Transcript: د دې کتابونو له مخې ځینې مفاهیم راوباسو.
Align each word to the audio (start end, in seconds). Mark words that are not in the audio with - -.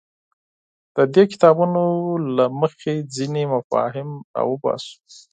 د 0.95 0.97
دې 1.13 1.23
کتابونو 1.31 1.83
له 2.37 2.45
مخې 2.59 2.93
ځینې 3.15 3.43
مفاهیم 3.53 4.09
راوباسو. 4.37 4.93